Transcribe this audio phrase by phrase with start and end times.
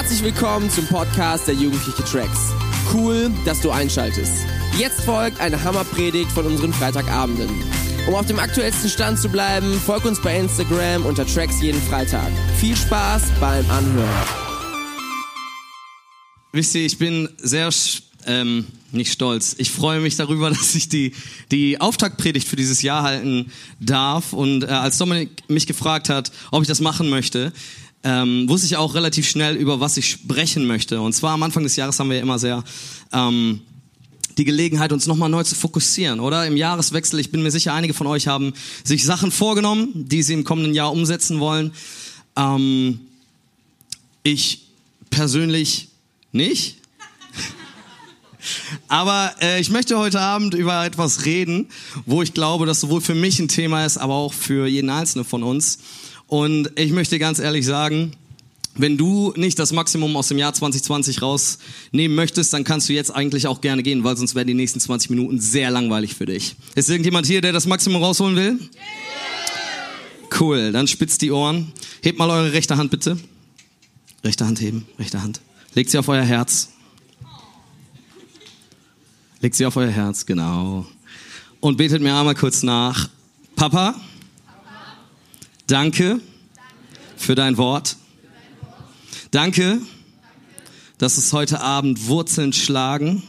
[0.00, 2.54] Herzlich willkommen zum Podcast der Jugendliche Tracks.
[2.90, 4.32] Cool, dass du einschaltest.
[4.78, 7.50] Jetzt folgt eine Hammerpredigt von unseren Freitagabenden.
[8.08, 12.32] Um auf dem aktuellsten Stand zu bleiben, folg uns bei Instagram unter Tracks jeden Freitag.
[12.56, 14.26] Viel Spaß beim Anhören.
[16.52, 17.68] Wisst ihr, ich bin sehr,
[18.24, 19.54] ähm, nicht stolz.
[19.58, 21.12] Ich freue mich darüber, dass ich die,
[21.50, 24.32] die Auftaktpredigt für dieses Jahr halten darf.
[24.32, 27.52] Und äh, als Dominik mich gefragt hat, ob ich das machen möchte,
[28.02, 31.00] ähm, wusste ich auch relativ schnell, über was ich sprechen möchte.
[31.00, 32.64] Und zwar am Anfang des Jahres haben wir immer sehr
[33.12, 33.60] ähm,
[34.38, 36.46] die Gelegenheit, uns nochmal neu zu fokussieren, oder?
[36.46, 38.54] Im Jahreswechsel, ich bin mir sicher, einige von euch haben
[38.84, 41.72] sich Sachen vorgenommen, die sie im kommenden Jahr umsetzen wollen.
[42.36, 43.00] Ähm,
[44.22, 44.66] ich
[45.10, 45.88] persönlich
[46.32, 46.78] nicht.
[48.88, 51.68] Aber äh, ich möchte heute Abend über etwas reden,
[52.06, 55.26] wo ich glaube, dass sowohl für mich ein Thema ist, aber auch für jeden Einzelnen
[55.26, 55.78] von uns.
[56.30, 58.12] Und ich möchte ganz ehrlich sagen,
[58.76, 63.12] wenn du nicht das Maximum aus dem Jahr 2020 rausnehmen möchtest, dann kannst du jetzt
[63.12, 66.54] eigentlich auch gerne gehen, weil sonst werden die nächsten 20 Minuten sehr langweilig für dich.
[66.76, 68.60] Ist irgendjemand hier, der das Maximum rausholen will?
[70.38, 71.72] Cool, dann spitzt die Ohren.
[72.00, 73.18] Hebt mal eure rechte Hand bitte.
[74.22, 75.40] Rechte Hand heben, rechte Hand.
[75.74, 76.68] Legt sie auf euer Herz.
[79.40, 80.86] Legt sie auf euer Herz, genau.
[81.58, 83.08] Und betet mir einmal kurz nach.
[83.56, 83.96] Papa,
[85.70, 86.20] danke
[87.16, 87.96] für dein Wort.
[89.30, 89.80] Danke,
[90.98, 93.22] dass es heute Abend Wurzeln schlagen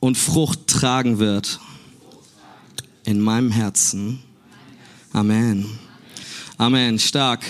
[0.00, 1.60] und Frucht tragen wird
[3.04, 4.20] in meinem Herzen.
[5.12, 5.66] Amen.
[6.56, 6.98] Amen.
[6.98, 7.44] Stark.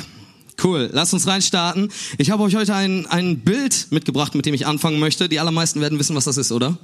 [0.63, 1.91] Cool, lasst uns reinstarten.
[2.19, 5.29] Ich habe euch heute ein, ein Bild mitgebracht, mit dem ich anfangen möchte.
[5.29, 6.77] Die allermeisten werden wissen, was das ist, oder?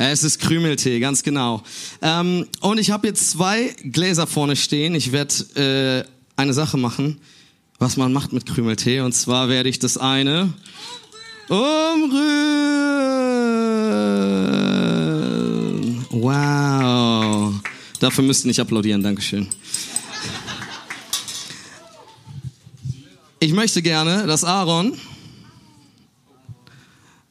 [0.00, 1.64] Es ist Krümeltee, ganz genau.
[2.02, 4.94] Ähm, und ich habe jetzt zwei Gläser vorne stehen.
[4.94, 7.18] Ich werde äh, eine Sache machen,
[7.80, 9.00] was man macht mit Krümeltee.
[9.00, 10.52] Und zwar werde ich das eine
[11.48, 11.66] umrühren.
[16.10, 17.54] Wow.
[17.98, 19.48] Dafür müsst ihr nicht applaudieren, Dankeschön.
[23.40, 24.96] Ich möchte gerne, dass Aaron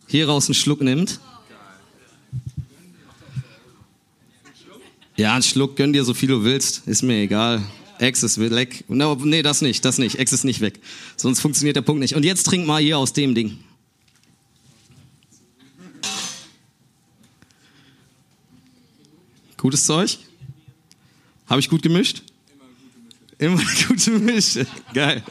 [0.06, 1.22] hier raus einen Schluck nimmt.
[5.17, 7.63] Ja, einen Schluck, gönn dir so viel du willst, ist mir egal.
[7.97, 8.83] Ex ist weg.
[8.88, 10.19] No, nee, das nicht, das nicht.
[10.19, 10.79] Ex ist nicht weg.
[11.16, 12.16] Sonst funktioniert der Punkt nicht.
[12.16, 13.57] Und jetzt trink mal hier aus dem Ding.
[19.57, 20.19] Gutes Zeug?
[21.47, 22.22] Habe ich gut gemischt?
[23.39, 24.67] Immer gute Mische.
[24.94, 25.23] Geil.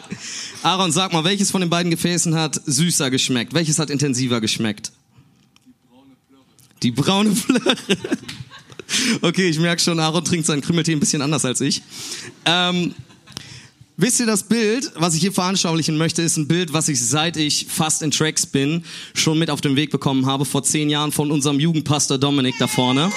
[0.64, 3.54] Aaron, sag mal, welches von den beiden Gefäßen hat süßer geschmeckt?
[3.54, 4.90] Welches hat intensiver geschmeckt?
[6.82, 7.76] Die braune Plörre.
[9.22, 11.82] Okay, ich merke schon, Aaron trinkt seinen Krümmeltee ein bisschen anders als ich.
[12.44, 12.94] Ähm,
[13.96, 17.36] wisst ihr, das Bild, was ich hier veranschaulichen möchte, ist ein Bild, was ich seit
[17.36, 18.84] ich fast in Tracks bin,
[19.14, 22.66] schon mit auf den Weg bekommen habe, vor zehn Jahren von unserem Jugendpastor Dominik da
[22.66, 23.10] vorne.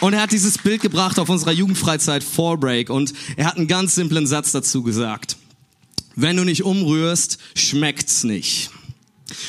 [0.00, 3.66] Und er hat dieses Bild gebracht auf unserer Jugendfreizeit Fall Break und er hat einen
[3.66, 5.36] ganz simplen Satz dazu gesagt.
[6.14, 8.70] Wenn du nicht umrührst, schmeckt's nicht.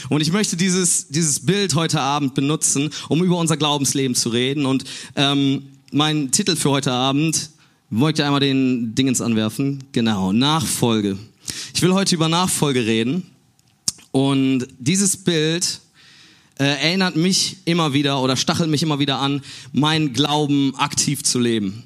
[0.10, 4.66] Und ich möchte dieses, dieses Bild heute Abend benutzen, um über unser Glaubensleben zu reden.
[4.66, 7.52] Und ähm, mein Titel für heute Abend,
[7.90, 9.84] wollt ihr einmal den Dingens anwerfen?
[9.92, 11.18] Genau, Nachfolge.
[11.74, 13.24] Ich will heute über Nachfolge reden.
[14.12, 15.80] Und dieses Bild
[16.60, 19.42] äh, erinnert mich immer wieder oder stachelt mich immer wieder an,
[19.74, 21.84] mein Glauben aktiv zu leben.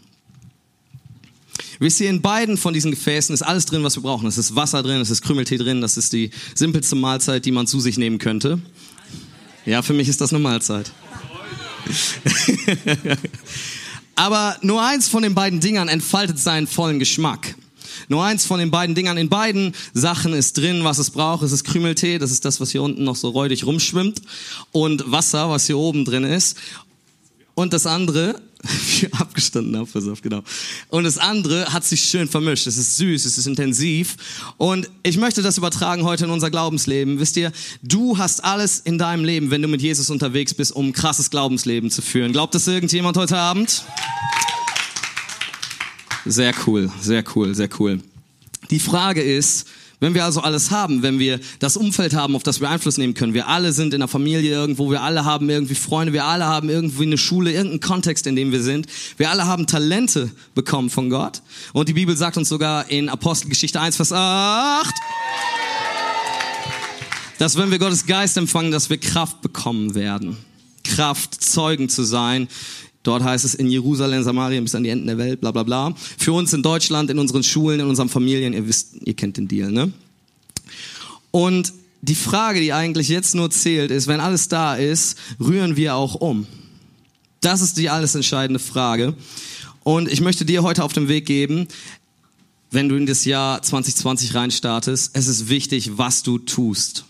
[1.82, 4.28] Wisst ihr, in beiden von diesen Gefäßen ist alles drin, was wir brauchen.
[4.28, 7.66] Es ist Wasser drin, es ist Krümeltee drin, das ist die simpelste Mahlzeit, die man
[7.66, 8.60] zu sich nehmen könnte.
[9.66, 10.92] Ja, für mich ist das eine Mahlzeit.
[14.16, 17.56] Aber nur eins von den beiden Dingern entfaltet seinen vollen Geschmack.
[18.10, 19.18] Nur eins von den beiden Dingern.
[19.18, 21.42] In beiden Sachen ist drin, was es braucht.
[21.42, 24.22] Es ist Krümeltee, das ist das, was hier unten noch so räudig rumschwimmt.
[24.72, 26.58] Und Wasser, was hier oben drin ist.
[27.56, 28.40] Und das andere,
[29.12, 30.44] abgestanden Apfelsaft, genau.
[30.90, 32.68] Und das andere hat sich schön vermischt.
[32.68, 34.18] Es ist süß, es ist intensiv.
[34.58, 37.20] Und ich möchte das übertragen heute in unser Glaubensleben.
[37.20, 40.90] Wisst ihr, du hast alles in deinem Leben, wenn du mit Jesus unterwegs bist, um
[40.90, 42.32] ein krasses Glaubensleben zu führen.
[42.32, 43.84] Glaubt das irgendjemand heute Abend?
[46.26, 48.00] Sehr cool, sehr cool, sehr cool.
[48.70, 49.68] Die Frage ist,
[50.02, 53.14] wenn wir also alles haben, wenn wir das Umfeld haben, auf das wir Einfluss nehmen
[53.14, 56.46] können, wir alle sind in der Familie irgendwo, wir alle haben irgendwie Freunde, wir alle
[56.46, 58.88] haben irgendwie eine Schule, irgendeinen Kontext, in dem wir sind,
[59.18, 61.44] wir alle haben Talente bekommen von Gott.
[61.72, 64.94] Und die Bibel sagt uns sogar in Apostelgeschichte 1, Vers 8,
[67.38, 70.36] dass wenn wir Gottes Geist empfangen, dass wir Kraft bekommen werden.
[70.84, 72.48] Kraft, Zeugen zu sein.
[73.04, 75.94] Dort heißt es in Jerusalem, Samarien bis an die Enden der Welt, bla bla bla.
[76.18, 79.48] Für uns in Deutschland, in unseren Schulen, in unseren Familien, ihr wisst, ihr kennt den
[79.48, 79.92] Deal, ne?
[81.32, 85.96] Und die Frage, die eigentlich jetzt nur zählt, ist, wenn alles da ist, rühren wir
[85.96, 86.48] auch um?
[87.42, 89.16] Das ist die alles entscheidende Frage.
[89.84, 91.68] Und ich möchte dir heute auf den Weg geben,
[92.70, 97.06] wenn du in das Jahr 2020 reinstartest, es ist wichtig, was du tust.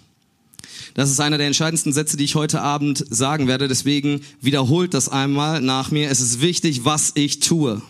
[0.93, 3.67] Das ist einer der entscheidendsten Sätze, die ich heute Abend sagen werde.
[3.67, 6.09] Deswegen wiederholt das einmal nach mir.
[6.09, 7.81] Es ist wichtig, was ich tue.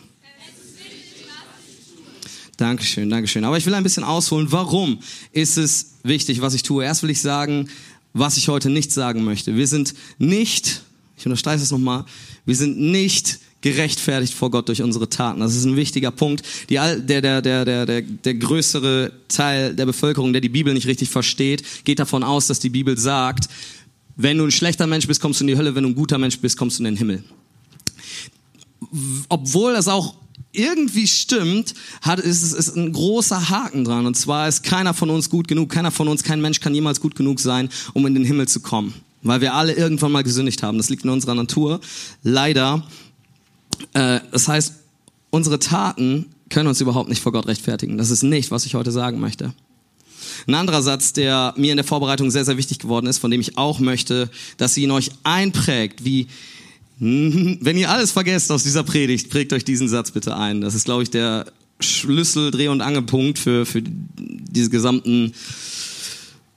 [2.58, 3.44] Dankeschön, Dankeschön.
[3.44, 4.52] Aber ich will ein bisschen ausholen.
[4.52, 5.00] Warum
[5.32, 6.84] ist es wichtig, was ich tue?
[6.84, 7.70] Erst will ich sagen,
[8.14, 9.56] was ich heute nicht sagen möchte.
[9.56, 10.84] Wir sind nicht,
[11.18, 12.06] ich unterstreiche es nochmal,
[12.46, 15.40] wir sind nicht gerechtfertigt vor Gott durch unsere Taten.
[15.40, 16.44] Das ist ein wichtiger Punkt.
[16.70, 21.10] Die, der, der, der, der, der, größere Teil der Bevölkerung, der die Bibel nicht richtig
[21.10, 23.48] versteht, geht davon aus, dass die Bibel sagt,
[24.16, 26.18] wenn du ein schlechter Mensch bist, kommst du in die Hölle, wenn du ein guter
[26.18, 27.24] Mensch bist, kommst du in den Himmel.
[29.30, 30.16] Obwohl das auch
[30.54, 34.06] irgendwie stimmt, hat, ist es ist ein großer Haken dran.
[34.06, 37.00] Und zwar ist keiner von uns gut genug, keiner von uns, kein Mensch kann jemals
[37.00, 38.94] gut genug sein, um in den Himmel zu kommen.
[39.24, 40.78] Weil wir alle irgendwann mal gesündigt haben.
[40.78, 41.80] Das liegt in unserer Natur.
[42.24, 42.84] Leider
[43.94, 44.74] das heißt,
[45.30, 47.98] unsere Taten können uns überhaupt nicht vor Gott rechtfertigen.
[47.98, 49.54] Das ist nicht, was ich heute sagen möchte.
[50.48, 53.42] Ein anderer Satz, der mir in der Vorbereitung sehr, sehr wichtig geworden ist, von dem
[53.42, 56.28] ich auch möchte, dass sie in euch einprägt, wie,
[57.00, 60.62] wenn ihr alles vergesst aus dieser Predigt, prägt euch diesen Satz bitte ein.
[60.62, 65.34] Das ist, glaube ich, der Schlüssel, Dreh- und Angelpunkt für, für diese gesamten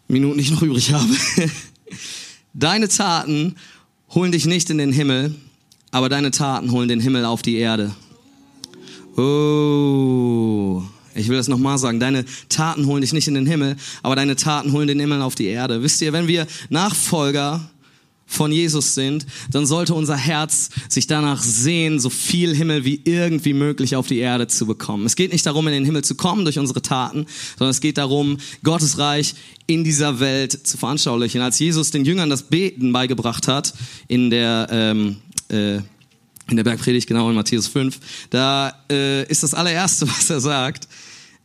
[0.09, 1.09] Minuten, die ich noch übrig habe.
[2.55, 3.57] Deine Taten
[4.11, 5.35] holen dich nicht in den Himmel,
[5.95, 7.95] aber deine Taten holen den Himmel auf die Erde.
[9.17, 10.83] Oh,
[11.15, 12.01] ich will das nochmal sagen.
[12.01, 15.37] Deine Taten holen dich nicht in den Himmel, aber deine Taten holen den Himmel auf
[15.37, 15.85] die Erde.
[15.85, 17.71] Wisst ihr, wenn wir Nachfolger
[18.27, 23.53] von Jesus sind, dann sollte unser Herz sich danach sehen, so viel Himmel wie irgendwie
[23.53, 25.07] möglich auf die Erde zu bekommen.
[25.07, 27.27] Es geht nicht darum, in den Himmel zu kommen durch unsere Taten,
[27.57, 29.37] sondern es geht darum, Gottes Reich
[29.69, 31.41] in dieser Welt zu veranschaulichen.
[31.41, 33.75] Als Jesus den Jüngern das Beten beigebracht hat
[34.09, 35.19] in der ähm,
[35.49, 35.77] äh,
[36.49, 37.99] in der Bergpredigt, genau in Matthäus 5,
[38.31, 40.89] da äh, ist das allererste, was er sagt,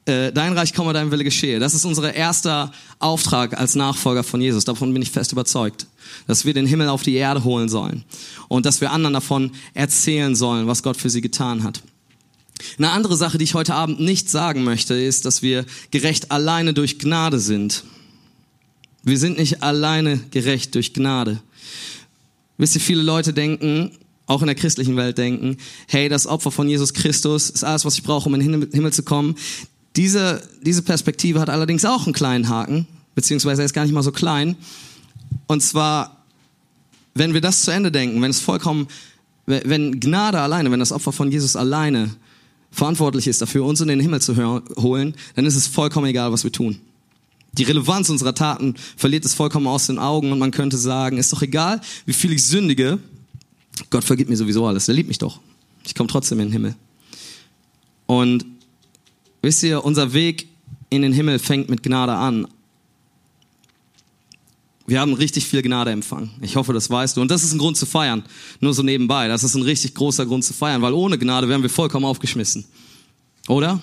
[0.05, 1.59] äh, dein Reich komme, dein Wille geschehe.
[1.59, 4.65] Das ist unser erster Auftrag als Nachfolger von Jesus.
[4.65, 5.87] Davon bin ich fest überzeugt.
[6.25, 8.03] Dass wir den Himmel auf die Erde holen sollen.
[8.47, 11.83] Und dass wir anderen davon erzählen sollen, was Gott für sie getan hat.
[12.77, 16.73] Eine andere Sache, die ich heute Abend nicht sagen möchte, ist, dass wir gerecht alleine
[16.73, 17.83] durch Gnade sind.
[19.03, 21.39] Wir sind nicht alleine gerecht durch Gnade.
[22.59, 23.91] Wisst ihr, viele Leute denken,
[24.27, 25.57] auch in der christlichen Welt denken,
[25.87, 28.93] hey, das Opfer von Jesus Christus ist alles, was ich brauche, um in den Himmel
[28.93, 29.35] zu kommen.
[29.95, 32.85] Diese, diese Perspektive hat allerdings auch einen kleinen Haken,
[33.15, 34.55] beziehungsweise er ist gar nicht mal so klein.
[35.47, 36.23] Und zwar,
[37.15, 38.87] wenn wir das zu Ende denken, wenn es vollkommen,
[39.45, 42.11] wenn Gnade alleine, wenn das Opfer von Jesus alleine
[42.71, 44.37] verantwortlich ist dafür, uns in den Himmel zu
[44.77, 46.79] holen, dann ist es vollkommen egal, was wir tun.
[47.53, 51.33] Die Relevanz unserer Taten verliert es vollkommen aus den Augen und man könnte sagen, ist
[51.33, 52.99] doch egal, wie viel ich sündige,
[53.89, 55.39] Gott vergibt mir sowieso alles, er liebt mich doch.
[55.85, 56.75] Ich komme trotzdem in den Himmel.
[58.05, 58.45] Und
[59.41, 60.47] wisst ihr, unser Weg
[60.89, 62.47] in den Himmel fängt mit Gnade an.
[64.87, 66.31] Wir haben richtig viel Gnade empfangen.
[66.41, 67.21] Ich hoffe, das weißt du.
[67.21, 68.23] Und das ist ein Grund zu feiern.
[68.59, 69.27] Nur so nebenbei.
[69.27, 72.65] Das ist ein richtig großer Grund zu feiern, weil ohne Gnade wären wir vollkommen aufgeschmissen.
[73.47, 73.79] Oder?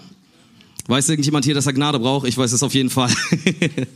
[0.88, 2.28] Weiß irgendjemand hier, dass er Gnade braucht?
[2.28, 3.10] Ich weiß es auf jeden Fall.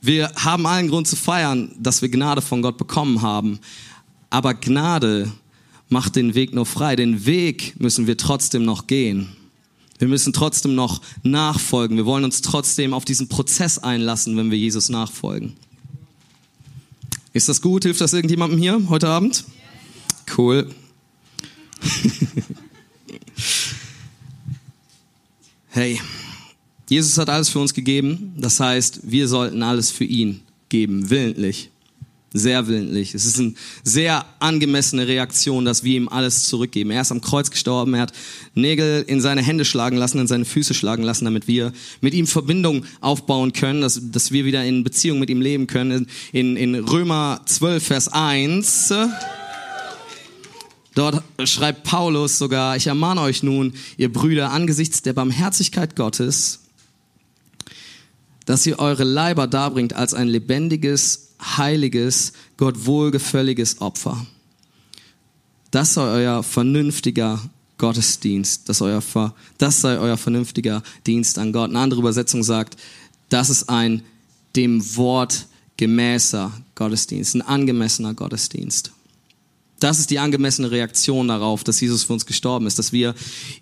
[0.00, 3.58] wir haben allen Grund zu feiern, dass wir Gnade von Gott bekommen haben.
[4.30, 5.30] Aber Gnade
[5.88, 6.96] macht den Weg nur frei.
[6.96, 9.28] Den Weg müssen wir trotzdem noch gehen.
[9.98, 11.96] Wir müssen trotzdem noch nachfolgen.
[11.96, 15.54] Wir wollen uns trotzdem auf diesen Prozess einlassen, wenn wir Jesus nachfolgen.
[17.32, 17.84] Ist das gut?
[17.84, 19.44] Hilft das irgendjemandem hier heute Abend?
[20.36, 20.70] Cool.
[25.76, 26.00] hey,
[26.88, 28.34] Jesus hat alles für uns gegeben.
[28.36, 31.70] Das heißt, wir sollten alles für ihn geben, willentlich
[32.36, 33.14] sehr willentlich.
[33.14, 36.90] Es ist eine sehr angemessene Reaktion, dass wir ihm alles zurückgeben.
[36.90, 38.12] Er ist am Kreuz gestorben, er hat
[38.54, 42.26] Nägel in seine Hände schlagen lassen, in seine Füße schlagen lassen, damit wir mit ihm
[42.26, 46.08] Verbindung aufbauen können, dass, dass wir wieder in Beziehung mit ihm leben können.
[46.32, 48.92] In, in Römer 12, Vers 1,
[50.96, 56.60] dort schreibt Paulus sogar, ich ermahne euch nun, ihr Brüder, angesichts der Barmherzigkeit Gottes,
[58.46, 64.26] dass ihr eure Leiber darbringt als ein lebendiges, heiliges, Gott wohlgefälliges Opfer.
[65.70, 67.40] Das sei euer vernünftiger
[67.78, 68.68] Gottesdienst.
[68.68, 69.02] Das, euer,
[69.58, 71.70] das sei euer vernünftiger Dienst an Gott.
[71.70, 72.76] Eine andere Übersetzung sagt,
[73.28, 74.02] das ist ein
[74.54, 78.92] dem Wort gemäßer Gottesdienst, ein angemessener Gottesdienst.
[79.78, 83.14] Das ist die angemessene Reaktion darauf, dass Jesus für uns gestorben ist, dass wir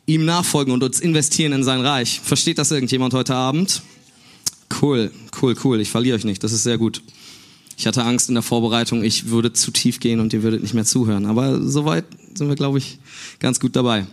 [0.07, 2.21] ihm nachfolgen und uns investieren in sein Reich.
[2.23, 3.83] Versteht das irgendjemand heute Abend?
[4.81, 5.11] Cool,
[5.43, 5.81] cool, cool.
[5.81, 6.45] Ich verliere euch nicht.
[6.45, 7.03] Das ist sehr gut.
[7.77, 10.75] Ich hatte Angst in der Vorbereitung, ich würde zu tief gehen und ihr würdet nicht
[10.75, 11.27] mehr zuhören.
[11.27, 12.05] Aber soweit
[12.35, 12.99] sind wir, glaube ich,
[13.41, 14.07] ganz gut dabei.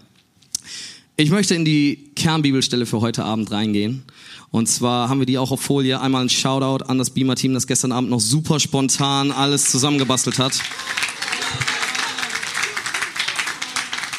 [1.18, 4.04] Ich möchte in die Kernbibelstelle für heute Abend reingehen.
[4.50, 6.02] Und zwar haben wir die auch auf Folie.
[6.02, 10.60] Einmal ein Shoutout an das Beamer-Team, das gestern Abend noch super spontan alles zusammengebastelt hat.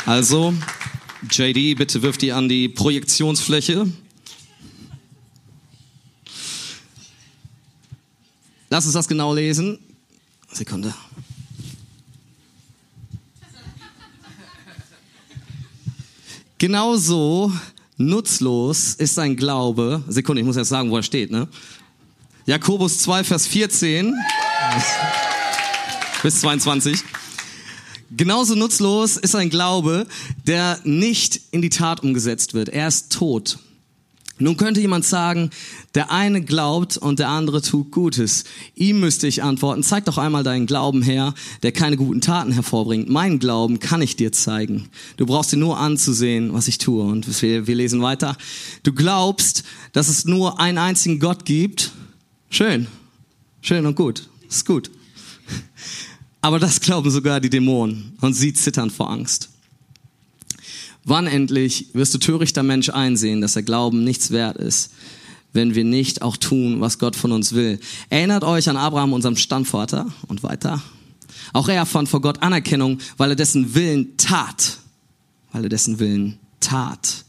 [0.05, 0.53] Also,
[1.31, 3.87] JD, bitte wirf die an die Projektionsfläche.
[8.69, 9.79] Lass uns das genau lesen.
[10.51, 10.93] Sekunde.
[16.59, 17.53] Genauso
[17.97, 20.03] nutzlos ist ein Glaube.
[20.09, 21.47] Sekunde, ich muss jetzt sagen, wo er steht, ne?
[22.47, 24.15] Jakobus 2, Vers 14
[26.23, 27.05] bis 22.
[28.15, 30.07] Genauso nutzlos ist ein Glaube,
[30.47, 32.69] der nicht in die Tat umgesetzt wird.
[32.69, 33.59] Er ist tot.
[34.39, 35.51] Nun könnte jemand sagen,
[35.95, 38.45] der eine glaubt und der andere tut Gutes.
[38.75, 43.09] Ihm müsste ich antworten, zeig doch einmal deinen Glauben her, der keine guten Taten hervorbringt.
[43.09, 44.89] Mein Glauben kann ich dir zeigen.
[45.17, 47.05] Du brauchst dir nur anzusehen, was ich tue.
[47.05, 48.37] Und wir, wir lesen weiter.
[48.83, 51.93] Du glaubst, dass es nur einen einzigen Gott gibt.
[52.51, 52.89] Schön.
[53.61, 54.29] Schön und gut.
[54.49, 54.91] Ist gut.
[56.43, 59.49] Aber das glauben sogar die Dämonen und sie zittern vor Angst.
[61.05, 64.93] Wann endlich wirst du törichter Mensch einsehen, dass der Glauben nichts wert ist,
[65.53, 67.79] wenn wir nicht auch tun, was Gott von uns will?
[68.11, 70.83] Erinnert euch an Abraham, unserem Stammvater und weiter.
[71.53, 74.79] Auch er fand vor Gott Anerkennung, weil er dessen Willen tat.
[75.53, 77.25] Weil er dessen Willen tat.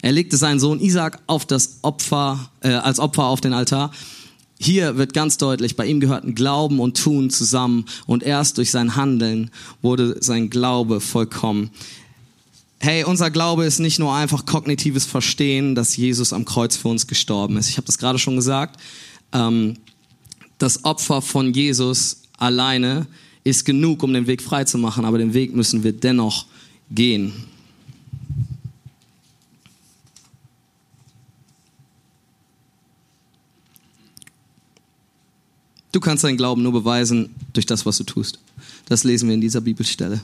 [0.00, 3.90] Er legte seinen Sohn Isaac auf das Opfer, äh, als Opfer auf den Altar
[4.64, 8.96] hier wird ganz deutlich, bei ihm gehörten Glauben und Tun zusammen und erst durch sein
[8.96, 9.50] Handeln
[9.82, 11.70] wurde sein Glaube vollkommen.
[12.80, 17.06] Hey, unser Glaube ist nicht nur einfach kognitives Verstehen, dass Jesus am Kreuz für uns
[17.06, 17.70] gestorben ist.
[17.70, 18.78] Ich habe das gerade schon gesagt.
[19.32, 19.76] Ähm,
[20.58, 23.06] das Opfer von Jesus alleine
[23.42, 26.46] ist genug, um den Weg frei zu machen, aber den Weg müssen wir dennoch
[26.90, 27.32] gehen.
[35.94, 38.40] Du kannst deinen Glauben nur beweisen durch das, was du tust.
[38.86, 40.20] Das lesen wir in dieser Bibelstelle.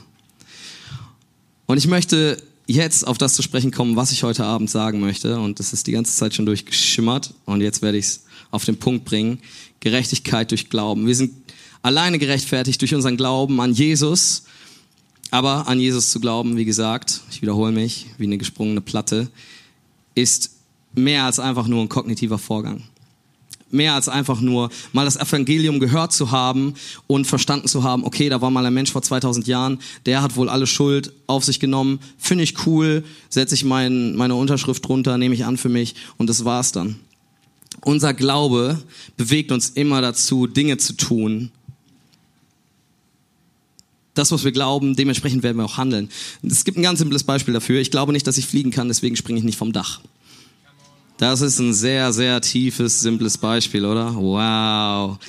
[1.65, 5.39] Und ich möchte jetzt auf das zu sprechen kommen, was ich heute Abend sagen möchte.
[5.39, 7.33] Und das ist die ganze Zeit schon durchgeschimmert.
[7.45, 9.39] Und jetzt werde ich es auf den Punkt bringen.
[9.79, 11.07] Gerechtigkeit durch Glauben.
[11.07, 11.31] Wir sind
[11.83, 14.43] alleine gerechtfertigt durch unseren Glauben an Jesus.
[15.29, 19.29] Aber an Jesus zu glauben, wie gesagt, ich wiederhole mich, wie eine gesprungene Platte,
[20.15, 20.51] ist
[20.95, 22.83] mehr als einfach nur ein kognitiver Vorgang
[23.71, 26.73] mehr als einfach nur mal das Evangelium gehört zu haben
[27.07, 30.35] und verstanden zu haben, okay, da war mal ein Mensch vor 2000 Jahren, der hat
[30.35, 35.17] wohl alle Schuld auf sich genommen, finde ich cool, setze ich mein, meine Unterschrift drunter,
[35.17, 36.97] nehme ich an für mich und das war's dann.
[37.83, 38.79] Unser Glaube
[39.17, 41.51] bewegt uns immer dazu, Dinge zu tun.
[44.13, 46.09] Das, was wir glauben, dementsprechend werden wir auch handeln.
[46.43, 47.79] Es gibt ein ganz simples Beispiel dafür.
[47.79, 50.01] Ich glaube nicht, dass ich fliegen kann, deswegen springe ich nicht vom Dach.
[51.21, 54.15] Das ist ein sehr, sehr tiefes, simples Beispiel, oder?
[54.15, 55.19] Wow.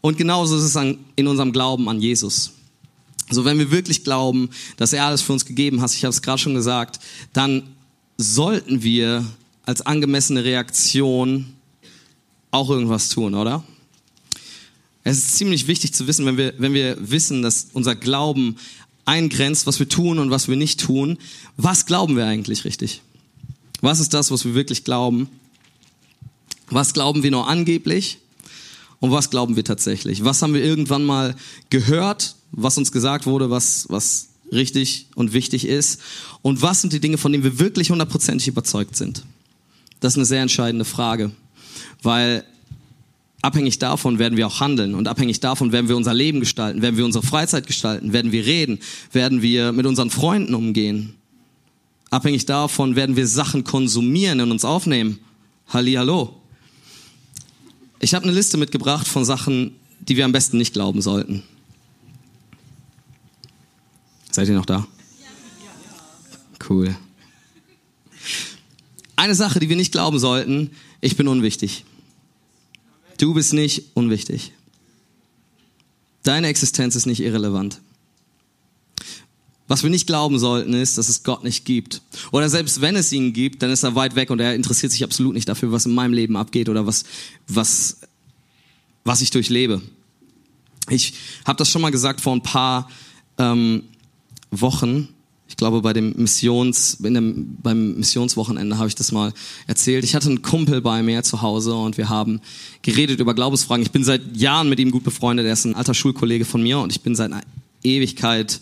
[0.00, 0.76] Und genauso ist es
[1.16, 2.52] in unserem Glauben an Jesus.
[3.28, 6.22] So, wenn wir wirklich glauben, dass er alles für uns gegeben hat, ich habe es
[6.22, 7.00] gerade schon gesagt,
[7.32, 7.64] dann
[8.18, 9.24] sollten wir
[9.66, 11.54] als angemessene Reaktion
[12.52, 13.64] auch irgendwas tun, oder?
[15.02, 18.58] Es ist ziemlich wichtig zu wissen, wenn wir, wenn wir wissen, dass unser Glauben
[19.06, 21.18] eingrenzt, was wir tun und was wir nicht tun,
[21.56, 23.02] was glauben wir eigentlich richtig?
[23.82, 25.28] Was ist das, was wir wirklich glauben?
[26.70, 28.18] Was glauben wir nur angeblich?
[29.00, 30.24] Und was glauben wir tatsächlich?
[30.24, 31.34] Was haben wir irgendwann mal
[31.68, 36.00] gehört, was uns gesagt wurde, was, was richtig und wichtig ist?
[36.42, 39.24] Und was sind die Dinge, von denen wir wirklich hundertprozentig überzeugt sind?
[39.98, 41.32] Das ist eine sehr entscheidende Frage,
[42.02, 42.44] weil
[43.42, 46.96] abhängig davon werden wir auch handeln und abhängig davon werden wir unser Leben gestalten, werden
[46.96, 48.78] wir unsere Freizeit gestalten, werden wir reden,
[49.10, 51.14] werden wir mit unseren Freunden umgehen,
[52.12, 55.18] Abhängig davon werden wir Sachen konsumieren und uns aufnehmen.
[55.68, 56.38] Hallihallo.
[58.00, 61.42] Ich habe eine Liste mitgebracht von Sachen, die wir am besten nicht glauben sollten.
[64.30, 64.86] Seid ihr noch da?
[66.68, 66.94] Cool.
[69.16, 71.86] Eine Sache, die wir nicht glauben sollten, ich bin unwichtig.
[73.16, 74.52] Du bist nicht unwichtig.
[76.24, 77.80] Deine Existenz ist nicht irrelevant.
[79.72, 82.02] Was wir nicht glauben sollten, ist, dass es Gott nicht gibt.
[82.30, 85.02] Oder selbst wenn es ihn gibt, dann ist er weit weg und er interessiert sich
[85.02, 87.04] absolut nicht dafür, was in meinem Leben abgeht oder was,
[87.48, 87.96] was
[89.02, 89.80] was ich durchlebe.
[90.90, 91.14] Ich
[91.46, 92.90] habe das schon mal gesagt vor ein paar
[93.38, 93.84] ähm,
[94.50, 95.08] Wochen.
[95.48, 99.32] Ich glaube, bei dem Missions, in dem, beim Missionswochenende habe ich das mal
[99.66, 100.04] erzählt.
[100.04, 102.42] Ich hatte einen Kumpel bei mir zu Hause und wir haben
[102.82, 103.82] geredet über Glaubensfragen.
[103.82, 105.46] Ich bin seit Jahren mit ihm gut befreundet.
[105.46, 107.42] Er ist ein alter Schulkollege von mir und ich bin seit einer
[107.82, 108.60] Ewigkeit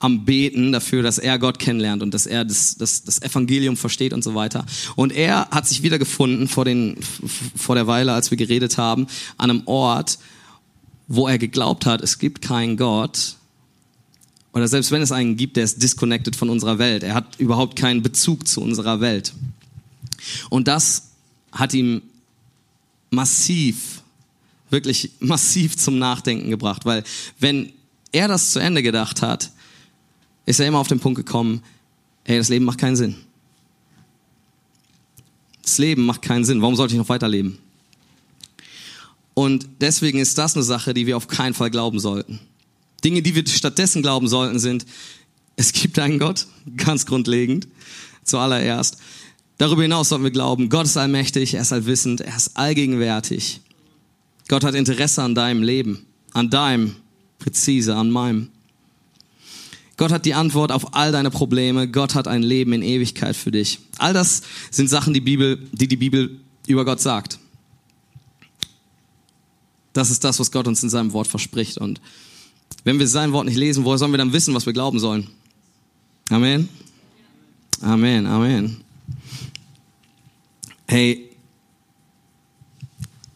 [0.00, 4.12] am Beten dafür, dass er Gott kennenlernt und dass er das, das, das Evangelium versteht
[4.12, 4.64] und so weiter.
[4.96, 6.96] Und er hat sich wiedergefunden vor, den,
[7.56, 10.18] vor der Weile, als wir geredet haben, an einem Ort,
[11.08, 13.36] wo er geglaubt hat, es gibt keinen Gott,
[14.52, 17.02] oder selbst wenn es einen gibt, der ist disconnected von unserer Welt.
[17.02, 19.32] Er hat überhaupt keinen Bezug zu unserer Welt.
[20.50, 21.10] Und das
[21.52, 22.02] hat ihm
[23.10, 24.02] massiv,
[24.70, 27.04] wirklich massiv zum Nachdenken gebracht, weil
[27.38, 27.72] wenn
[28.10, 29.50] er das zu Ende gedacht hat,
[30.48, 31.62] ist er immer auf den Punkt gekommen,
[32.24, 33.16] ey, das Leben macht keinen Sinn.
[35.62, 36.62] Das Leben macht keinen Sinn.
[36.62, 37.58] Warum sollte ich noch weiterleben?
[39.34, 42.40] Und deswegen ist das eine Sache, die wir auf keinen Fall glauben sollten.
[43.04, 44.86] Dinge, die wir stattdessen glauben sollten, sind,
[45.56, 47.68] es gibt einen Gott, ganz grundlegend,
[48.24, 48.96] zuallererst.
[49.58, 53.60] Darüber hinaus sollten wir glauben, Gott ist allmächtig, er ist allwissend, er ist allgegenwärtig.
[54.48, 56.96] Gott hat Interesse an deinem Leben, an deinem,
[57.38, 58.48] präzise, an meinem.
[59.98, 61.88] Gott hat die Antwort auf all deine Probleme.
[61.88, 63.80] Gott hat ein Leben in Ewigkeit für dich.
[63.98, 66.38] All das sind Sachen, die, Bibel, die die Bibel
[66.68, 67.40] über Gott sagt.
[69.92, 71.78] Das ist das, was Gott uns in seinem Wort verspricht.
[71.78, 72.00] Und
[72.84, 75.26] wenn wir sein Wort nicht lesen, woher sollen wir dann wissen, was wir glauben sollen?
[76.30, 76.68] Amen.
[77.80, 78.76] Amen, Amen.
[80.86, 81.28] Hey,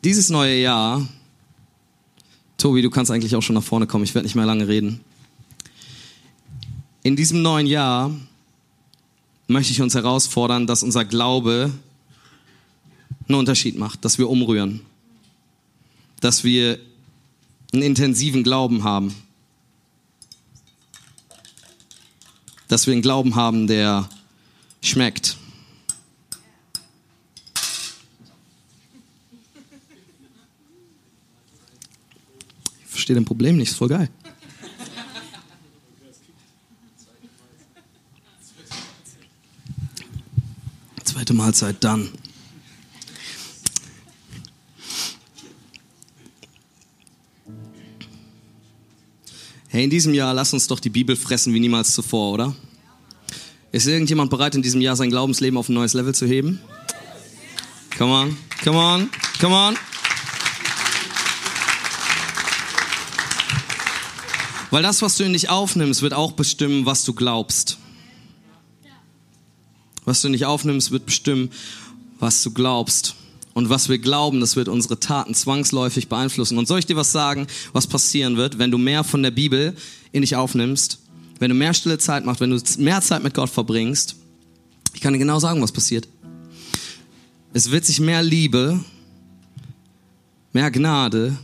[0.04, 1.08] dieses neue Jahr,
[2.56, 5.00] Tobi, du kannst eigentlich auch schon nach vorne kommen, ich werde nicht mehr lange reden.
[7.02, 8.10] In diesem neuen Jahr
[9.48, 11.72] möchte ich uns herausfordern, dass unser Glaube
[13.28, 14.80] einen Unterschied macht, dass wir umrühren,
[16.20, 16.78] dass wir
[17.72, 19.14] einen intensiven Glauben haben.
[22.72, 24.08] dass wir einen Glauben haben, der
[24.80, 25.36] schmeckt.
[32.80, 34.08] Ich verstehe dein Problem nicht, ist voll geil.
[41.32, 42.10] Zweite Mahlzeit dann.
[49.68, 52.54] Hey, in diesem Jahr lass uns doch die Bibel fressen wie niemals zuvor, oder?
[53.70, 56.60] Ist irgendjemand bereit, in diesem Jahr sein Glaubensleben auf ein neues Level zu heben?
[57.96, 59.76] Come on, come on, come on.
[64.70, 67.78] Weil das, was du in dich aufnimmst, wird auch bestimmen, was du glaubst.
[70.04, 71.50] Was du in dich aufnimmst, wird bestimmen,
[72.18, 73.14] was du glaubst.
[73.54, 76.56] Und was wir glauben, das wird unsere Taten zwangsläufig beeinflussen.
[76.56, 79.76] Und soll ich dir was sagen, was passieren wird, wenn du mehr von der Bibel
[80.10, 81.00] in dich aufnimmst,
[81.38, 84.16] wenn du mehr stille Zeit machst, wenn du mehr Zeit mit Gott verbringst?
[84.94, 86.08] Ich kann dir genau sagen, was passiert.
[87.52, 88.80] Es wird sich mehr Liebe,
[90.52, 91.36] mehr Gnade,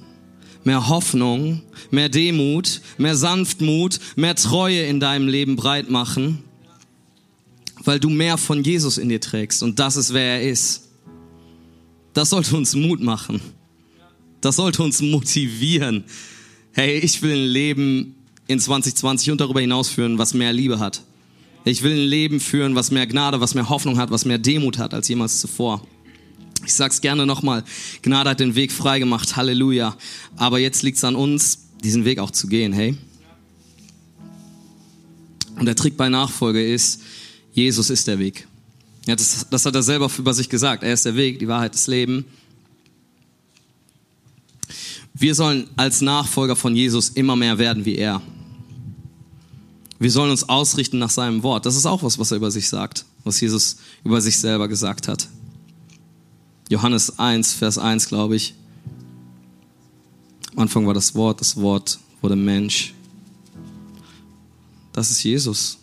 [0.65, 6.45] mehr Hoffnung, mehr Demut, mehr Sanftmut, mehr Treue in deinem Leben breit machen,
[7.89, 9.63] weil du mehr von Jesus in dir trägst.
[9.63, 10.91] Und das ist, wer er ist.
[12.13, 13.41] Das sollte uns Mut machen.
[14.43, 16.05] Das sollte uns motivieren.
[16.73, 18.15] Hey, ich will ein Leben
[18.47, 21.03] in 2020 und darüber hinaus führen, was mehr Liebe hat.
[21.65, 24.77] Ich will ein Leben führen, was mehr Gnade, was mehr Hoffnung hat, was mehr Demut
[24.77, 25.83] hat als jemals zuvor.
[26.67, 27.65] Ich sag's gerne nochmal.
[28.03, 29.35] Gnade hat den Weg frei gemacht.
[29.35, 29.97] Halleluja.
[30.37, 32.75] Aber jetzt liegt's an uns, diesen Weg auch zu gehen.
[32.75, 32.99] Hey?
[35.59, 37.01] Und der Trick bei Nachfolge ist,
[37.59, 38.47] Jesus ist der Weg.
[39.05, 40.85] Ja, das, das hat er selber über sich gesagt.
[40.85, 42.25] Er ist der Weg, die Wahrheit, das Leben.
[45.13, 48.23] Wir sollen als Nachfolger von Jesus immer mehr werden wie er.
[49.99, 51.67] Wir sollen uns ausrichten nach seinem Wort.
[51.67, 55.09] Das ist auch was, was er über sich sagt, was Jesus über sich selber gesagt
[55.09, 55.27] hat.
[56.69, 58.55] Johannes 1, Vers 1, glaube ich.
[60.53, 62.95] Am Anfang war das Wort, das Wort wurde Mensch.
[64.93, 65.78] Das ist Jesus.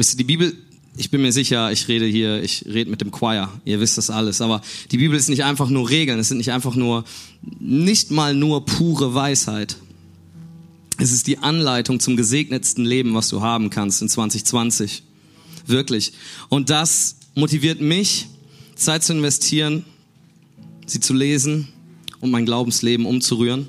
[0.00, 0.56] Wisst ihr, die Bibel
[0.96, 4.08] ich bin mir sicher, ich rede hier, ich rede mit dem Choir, ihr wisst das
[4.08, 7.04] alles, aber die Bibel ist nicht einfach nur Regeln, es sind nicht einfach nur,
[7.58, 9.76] nicht mal nur pure Weisheit.
[10.96, 15.02] Es ist die Anleitung zum gesegnetsten Leben, was du haben kannst in 2020.
[15.66, 16.14] Wirklich.
[16.48, 18.26] Und das motiviert mich,
[18.76, 19.84] Zeit zu investieren,
[20.86, 21.68] sie zu lesen
[22.20, 23.66] und mein Glaubensleben umzurühren.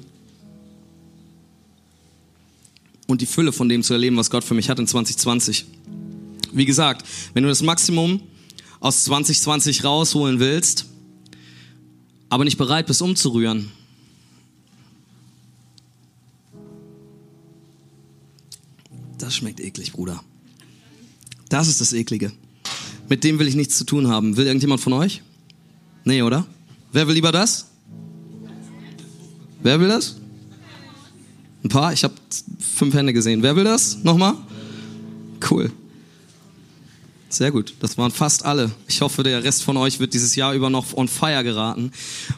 [3.07, 5.65] Und die Fülle von dem zu erleben, was Gott für mich hat in 2020.
[6.53, 8.21] Wie gesagt, wenn du das Maximum
[8.79, 10.85] aus 2020 rausholen willst,
[12.29, 13.71] aber nicht bereit bist umzurühren,
[19.17, 20.23] das schmeckt eklig, Bruder.
[21.49, 22.31] Das ist das Eklige.
[23.09, 24.37] Mit dem will ich nichts zu tun haben.
[24.37, 25.21] Will irgendjemand von euch?
[26.05, 26.47] Nee, oder?
[26.91, 27.67] Wer will lieber das?
[29.61, 30.15] Wer will das?
[31.63, 31.93] Ein paar?
[31.93, 32.13] Ich habe
[32.59, 33.43] fünf Hände gesehen.
[33.43, 33.97] Wer will das?
[34.03, 34.35] Nochmal?
[35.49, 35.71] Cool.
[37.31, 37.73] Sehr gut.
[37.79, 38.71] Das waren fast alle.
[38.89, 41.93] Ich hoffe, der Rest von euch wird dieses Jahr über noch on fire geraten,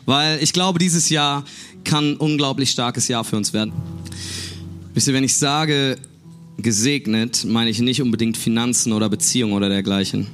[0.06, 1.46] weil ich glaube, dieses Jahr
[1.84, 3.74] kann ein unglaublich starkes Jahr für uns werden.
[4.94, 5.98] Wisst ihr, wenn ich sage
[6.58, 10.28] gesegnet, meine ich nicht unbedingt Finanzen oder Beziehungen oder dergleichen.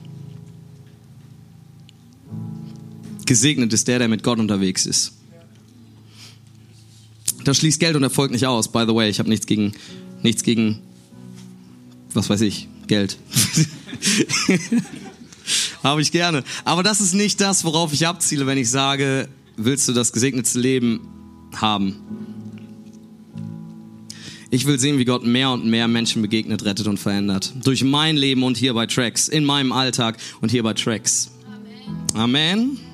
[3.26, 5.14] Gesegnet ist der, der mit Gott unterwegs ist.
[7.46, 8.70] Das schließt Geld und Erfolg nicht aus.
[8.70, 9.72] By the way, ich habe nichts gegen,
[10.22, 10.82] nichts gegen,
[12.14, 13.18] was weiß ich, Geld.
[15.84, 16.44] habe ich gerne.
[16.66, 20.60] Aber das ist nicht das, worauf ich abziele, wenn ich sage, willst du das gesegnete
[20.60, 21.08] Leben
[21.56, 21.96] haben?
[24.52, 27.54] Ich will sehen, wie Gott mehr und mehr Menschen begegnet, rettet und verändert.
[27.64, 31.30] Durch mein Leben und hier bei Tracks, in meinem Alltag und hier bei Tracks.
[32.16, 32.58] Amen.
[32.58, 32.89] Amen.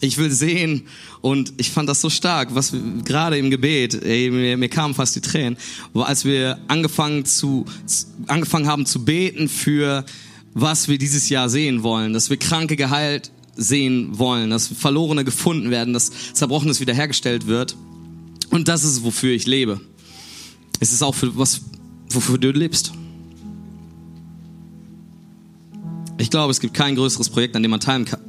[0.00, 0.82] Ich will sehen
[1.20, 2.72] und ich fand das so stark, was
[3.04, 5.56] gerade im Gebet, ey, mir, mir kamen fast die Tränen,
[5.94, 7.64] als wir angefangen zu
[8.28, 10.04] angefangen haben zu beten für
[10.54, 15.70] was wir dieses Jahr sehen wollen, dass wir Kranke geheilt sehen wollen, dass Verlorene gefunden
[15.70, 17.76] werden, dass Zerbrochenes wiederhergestellt wird.
[18.50, 19.80] Und das ist wofür ich lebe.
[20.80, 21.60] Es ist auch für was,
[22.10, 22.92] wofür du lebst.
[26.18, 27.80] Ich glaube, es gibt kein größeres Projekt, an dem man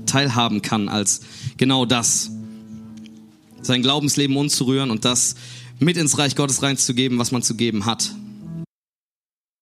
[0.06, 1.22] teilhaben kann, als
[1.58, 2.30] genau das.
[3.62, 5.36] Sein Glaubensleben umzurühren und das
[5.80, 8.14] mit ins Reich Gottes reinzugeben, was man zu geben hat.